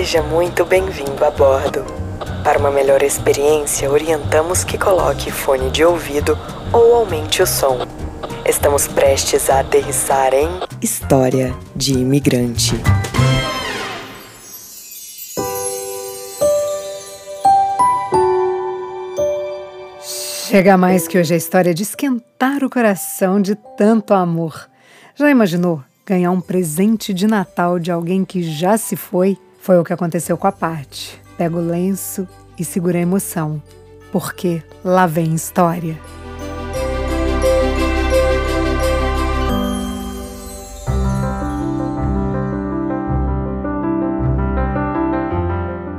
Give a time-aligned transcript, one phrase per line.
[0.00, 1.84] Seja muito bem-vindo a bordo.
[2.42, 6.38] Para uma melhor experiência, orientamos que coloque fone de ouvido
[6.72, 7.86] ou aumente o som.
[8.46, 10.48] Estamos prestes a aterrissar em
[10.80, 12.76] História de Imigrante.
[20.48, 24.66] Chega mais que hoje a história de esquentar o coração de tanto amor.
[25.14, 29.36] Já imaginou ganhar um presente de Natal de alguém que já se foi?
[29.60, 31.20] Foi o que aconteceu com a Paty.
[31.36, 32.26] Pega o lenço
[32.58, 33.62] e segura a emoção,
[34.10, 36.00] porque lá vem história.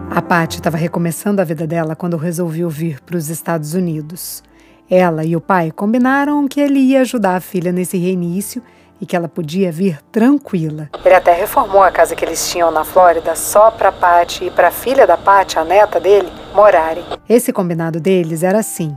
[0.10, 4.44] A Paty estava recomeçando a vida dela quando resolveu vir para os Estados Unidos.
[4.90, 8.62] Ela e o pai combinaram que ele ia ajudar a filha nesse reinício
[9.02, 10.90] e que ela podia vir tranquila.
[11.04, 14.68] Ele até reformou a casa que eles tinham na Flórida só para Paty e para
[14.68, 17.04] a filha da Paty, a neta dele, morarem.
[17.28, 18.96] Esse combinado deles era assim: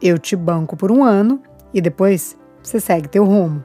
[0.00, 3.64] eu te banco por um ano e depois você segue teu rumo.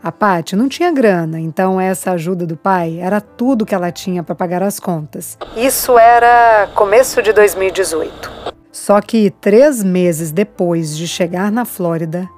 [0.00, 4.22] A Paty não tinha grana, então essa ajuda do pai era tudo que ela tinha
[4.22, 5.36] para pagar as contas.
[5.56, 8.30] Isso era começo de 2018.
[8.70, 12.28] Só que três meses depois de chegar na Flórida,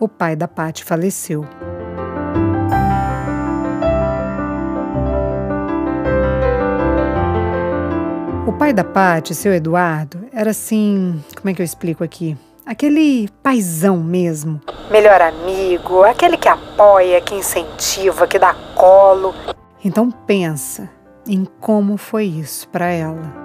[0.00, 1.46] o pai da Paty faleceu.
[8.46, 12.36] O pai da Paty, seu Eduardo, era assim, como é que eu explico aqui?
[12.66, 14.60] Aquele paizão mesmo.
[14.90, 19.34] Melhor amigo, aquele que apoia, que incentiva, que dá colo.
[19.82, 20.90] Então pensa
[21.26, 23.43] em como foi isso para ela.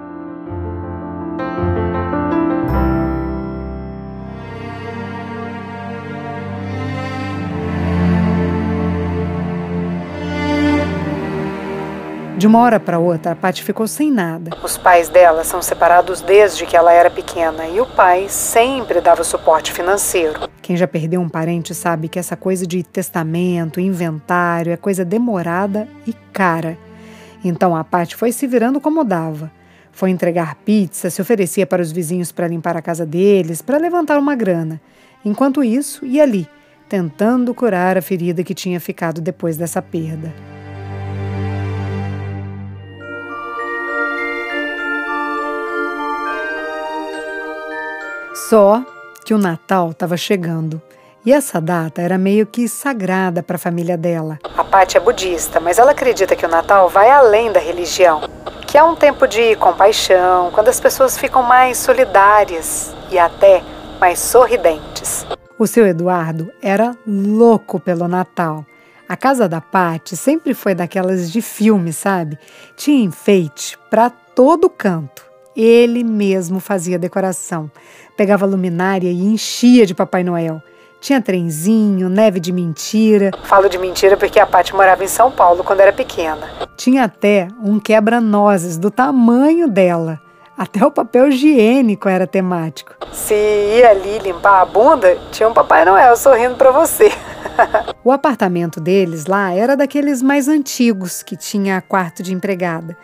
[12.40, 14.52] De uma hora para outra, a Paty ficou sem nada.
[14.64, 19.26] Os pais dela são separados desde que ela era pequena e o pai sempre dava
[19.26, 20.48] suporte financeiro.
[20.61, 25.86] Quem já perdeu um parente sabe que essa coisa de testamento, inventário é coisa demorada
[26.08, 26.77] e cara.
[27.44, 29.52] Então a Paty foi se virando como dava.
[29.92, 34.17] Foi entregar pizza, se oferecia para os vizinhos para limpar a casa deles, para levantar
[34.17, 34.80] uma grana.
[35.26, 36.48] Enquanto isso, ia ali,
[36.88, 40.33] tentando curar a ferida que tinha ficado depois dessa perda.
[48.49, 48.83] Só
[49.23, 50.82] que o Natal estava chegando.
[51.23, 54.39] E essa data era meio que sagrada para a família dela.
[54.58, 58.21] A Paty é budista, mas ela acredita que o Natal vai além da religião,
[58.65, 63.61] que é um tempo de compaixão, quando as pessoas ficam mais solidárias e até
[63.99, 65.27] mais sorridentes.
[65.59, 68.65] O seu Eduardo era louco pelo Natal.
[69.08, 72.39] A casa da Paty sempre foi daquelas de filme, sabe?
[72.76, 75.29] Tinha enfeite para todo canto.
[75.61, 77.70] Ele mesmo fazia decoração.
[78.15, 80.64] Pegava luminária e enchia de Papai Noel.
[81.02, 83.31] Tinha trenzinho, neve de mentira.
[83.43, 86.49] Falo de mentira porque a Paty morava em São Paulo quando era pequena.
[86.77, 90.21] Tinha até um quebra-nozes do tamanho dela.
[90.58, 92.95] Até o papel higiênico era temático.
[93.11, 97.11] Se ia ali limpar a bunda, tinha um Papai Noel sorrindo para você.
[98.02, 102.95] o apartamento deles lá era daqueles mais antigos, que tinha quarto de empregada.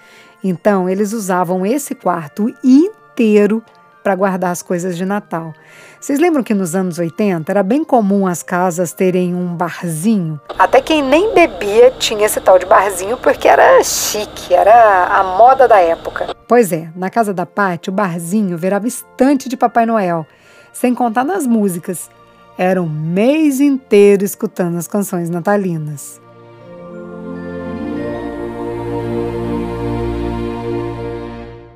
[0.48, 3.64] Então, eles usavam esse quarto inteiro
[4.04, 5.56] para guardar as coisas de Natal.
[6.00, 10.40] Vocês lembram que nos anos 80 era bem comum as casas terem um barzinho?
[10.60, 15.68] Até quem nem bebia tinha esse tal de barzinho porque era chique, era a moda
[15.68, 16.36] da época.
[16.48, 20.28] Pois é, na casa da Paty o barzinho virava estante de Papai Noel,
[20.72, 22.08] sem contar nas músicas.
[22.56, 26.22] Era um mês inteiro escutando as canções natalinas.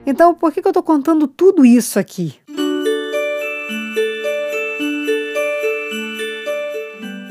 [0.10, 2.34] Então, por que, eu estou contando tudo isso aqui?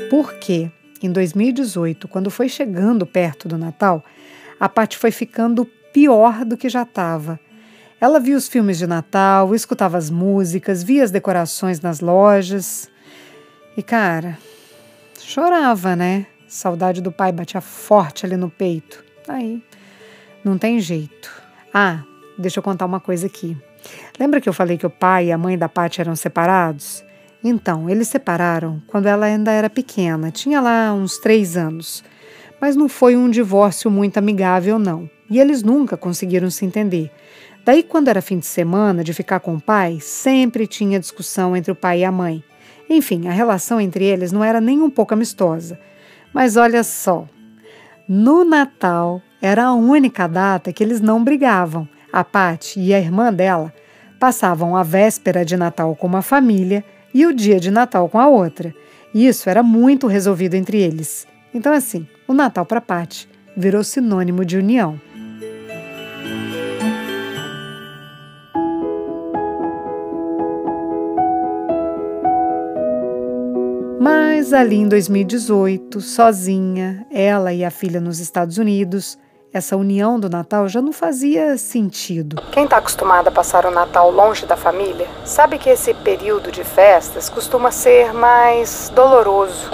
[0.09, 0.71] Porque
[1.03, 4.01] em 2018, quando foi chegando perto do Natal,
[4.57, 7.37] a Paty foi ficando pior do que já estava.
[7.99, 12.89] Ela via os filmes de Natal, escutava as músicas, via as decorações nas lojas.
[13.75, 14.37] E, cara,
[15.19, 16.27] chorava, né?
[16.47, 19.03] Saudade do pai batia forte ali no peito.
[19.27, 19.61] Aí,
[20.45, 21.29] não tem jeito.
[21.73, 22.03] Ah,
[22.39, 23.57] Deixa eu contar uma coisa aqui.
[24.17, 27.03] Lembra que eu falei que o pai e a mãe da Paty eram separados?
[27.43, 32.01] Então, eles separaram quando ela ainda era pequena, tinha lá uns três anos.
[32.61, 35.09] Mas não foi um divórcio muito amigável, não.
[35.29, 37.11] E eles nunca conseguiram se entender.
[37.65, 41.73] Daí, quando era fim de semana de ficar com o pai, sempre tinha discussão entre
[41.73, 42.41] o pai e a mãe.
[42.89, 45.77] Enfim, a relação entre eles não era nem um pouco amistosa.
[46.33, 47.27] Mas olha só,
[48.07, 51.85] No Natal era a única data que eles não brigavam.
[52.11, 53.73] A Paty e a irmã dela
[54.19, 56.83] passavam a véspera de Natal com uma família
[57.13, 58.73] e o dia de Natal com a outra.
[59.13, 61.27] Isso era muito resolvido entre eles.
[61.53, 64.99] Então, assim, o Natal para Paty virou sinônimo de união.
[73.99, 79.17] Mas ali em 2018, sozinha, ela e a filha nos Estados Unidos,
[79.51, 82.41] essa união do Natal já não fazia sentido.
[82.51, 86.63] Quem está acostumado a passar o Natal longe da família sabe que esse período de
[86.63, 89.71] festas costuma ser mais doloroso.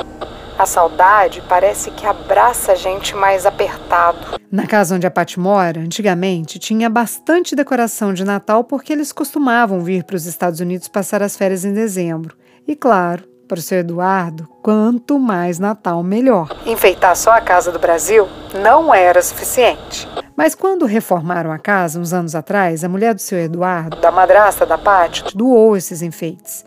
[0.57, 4.39] A saudade parece que abraça a gente mais apertado.
[4.49, 9.81] Na casa onde a Paty mora, antigamente, tinha bastante decoração de Natal porque eles costumavam
[9.81, 12.37] vir para os Estados Unidos passar as férias em dezembro.
[12.65, 16.49] E claro, para o seu Eduardo, quanto mais Natal, melhor.
[16.65, 18.27] Enfeitar só a casa do Brasil
[18.61, 20.07] não era suficiente.
[20.35, 24.65] Mas quando reformaram a casa, uns anos atrás, a mulher do seu Eduardo, da madrasta
[24.65, 26.65] da Paty, doou esses enfeites.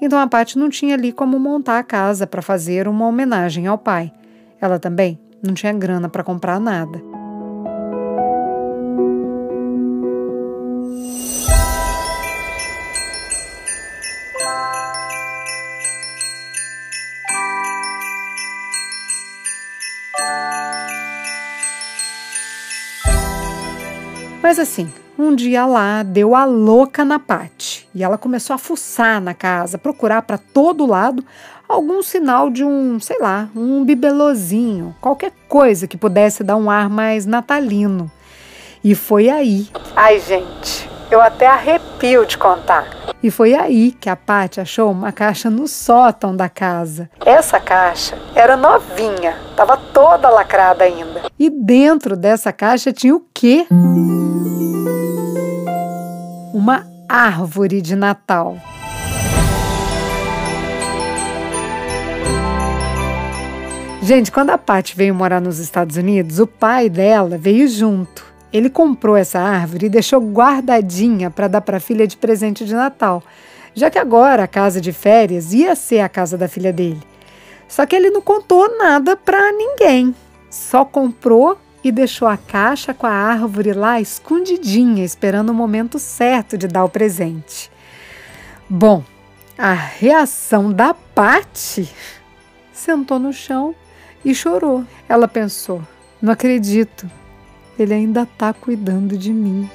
[0.00, 3.78] Então a Paty não tinha ali como montar a casa para fazer uma homenagem ao
[3.78, 4.12] pai.
[4.60, 7.15] Ela também não tinha grana para comprar nada.
[24.46, 24.88] Mas assim,
[25.18, 29.76] um dia lá deu a louca na Pati e ela começou a fuçar na casa,
[29.76, 31.24] procurar para todo lado
[31.68, 36.88] algum sinal de um, sei lá, um bibelozinho, qualquer coisa que pudesse dar um ar
[36.88, 38.08] mais natalino.
[38.84, 39.66] E foi aí.
[39.96, 42.86] Ai, gente, eu até arrepio de contar.
[43.20, 47.10] E foi aí que a Paty achou uma caixa no sótão da casa.
[47.24, 51.22] Essa caixa era novinha, estava toda lacrada ainda.
[51.36, 53.66] E dentro dessa caixa tinha o quê?
[56.58, 58.56] Uma árvore de Natal.
[64.00, 68.24] Gente, quando a Paty veio morar nos Estados Unidos, o pai dela veio junto.
[68.50, 72.72] Ele comprou essa árvore e deixou guardadinha para dar para a filha de presente de
[72.72, 73.22] Natal,
[73.74, 77.02] já que agora a casa de férias ia ser a casa da filha dele.
[77.68, 80.14] Só que ele não contou nada para ninguém,
[80.48, 86.58] só comprou e deixou a caixa com a árvore lá escondidinha, esperando o momento certo
[86.58, 87.70] de dar o presente.
[88.68, 89.04] Bom,
[89.56, 91.88] a reação da Patti
[92.72, 93.72] sentou no chão
[94.24, 94.84] e chorou.
[95.08, 95.80] Ela pensou:
[96.20, 97.08] não acredito,
[97.78, 99.70] ele ainda está cuidando de mim.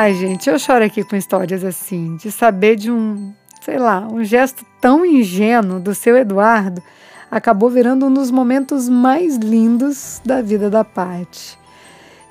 [0.00, 4.22] Ai, gente, eu choro aqui com histórias assim, de saber de um, sei lá, um
[4.22, 6.80] gesto tão ingênuo do seu Eduardo
[7.28, 11.58] acabou virando um dos momentos mais lindos da vida da Paty.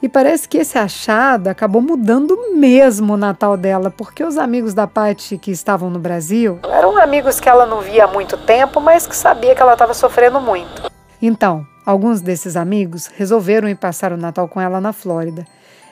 [0.01, 4.87] E parece que esse achado acabou mudando mesmo o Natal dela, porque os amigos da
[4.87, 9.05] Paty que estavam no Brasil eram amigos que ela não via há muito tempo, mas
[9.05, 10.89] que sabia que ela estava sofrendo muito.
[11.21, 15.45] Então, alguns desses amigos resolveram ir passar o Natal com ela na Flórida.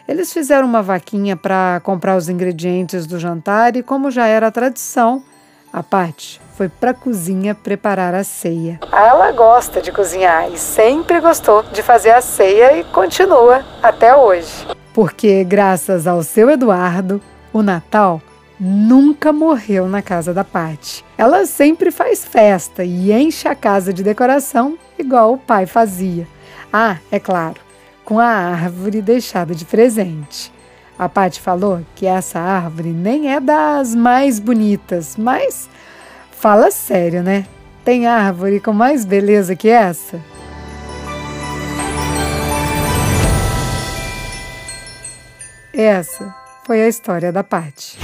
[0.08, 5.24] Eles fizeram uma vaquinha para comprar os ingredientes do jantar e, como já era tradição,
[5.74, 8.80] a Paty foi para a cozinha preparar a ceia.
[8.92, 14.68] Ela gosta de cozinhar e sempre gostou de fazer a ceia e continua até hoje.
[14.94, 17.20] Porque, graças ao seu Eduardo,
[17.52, 18.22] o Natal
[18.60, 21.04] nunca morreu na casa da Paty.
[21.18, 26.28] Ela sempre faz festa e enche a casa de decoração igual o pai fazia.
[26.72, 27.65] Ah, é claro,
[28.06, 30.54] com a árvore deixada de presente.
[30.98, 35.68] A Paty falou que essa árvore nem é das mais bonitas, mas
[36.32, 37.46] fala sério, né?
[37.84, 40.22] Tem árvore com mais beleza que essa?
[45.74, 46.34] Essa
[46.66, 47.98] foi a história da Paty.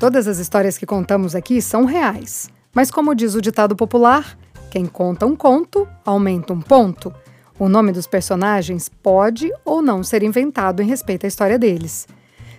[0.00, 4.38] Todas as histórias que contamos aqui são reais, mas como diz o ditado popular,
[4.70, 7.12] quem conta um conto aumenta um ponto.
[7.58, 12.06] O nome dos personagens pode ou não ser inventado em respeito à história deles.